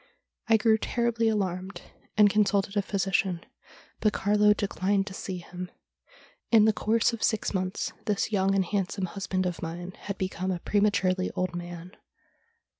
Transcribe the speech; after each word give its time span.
I 0.49 0.57
grew 0.57 0.79
terribly 0.79 1.27
alarmed, 1.29 1.83
and 2.17 2.27
consulted 2.27 2.75
a 2.75 2.81
physician, 2.81 3.45
but 3.99 4.13
Carlo 4.13 4.51
declined 4.51 5.05
to 5.05 5.13
see 5.13 5.37
him. 5.37 5.69
In 6.51 6.65
the 6.65 6.73
course 6.73 7.13
of 7.13 7.21
six 7.21 7.53
months 7.53 7.93
this 8.07 8.31
young 8.31 8.55
and 8.55 8.65
handsome 8.65 9.05
husband 9.05 9.45
of 9.45 9.61
mine 9.61 9.91
had 9.95 10.17
become 10.17 10.49
a 10.49 10.57
prematurely 10.57 11.29
old 11.35 11.55
man. 11.55 11.91